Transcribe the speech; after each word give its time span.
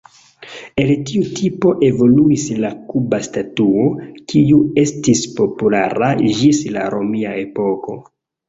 El 0.83 0.91
tiu 1.09 1.25
tipo 1.39 1.73
evoluis 1.89 2.45
la 2.63 2.71
kuba 2.87 3.19
statuo, 3.29 3.85
kiu 4.33 4.59
estis 4.87 5.23
populara 5.41 6.11
ĝis 6.41 6.67
la 6.79 6.89
romia 6.97 7.39
epoko. 7.47 8.01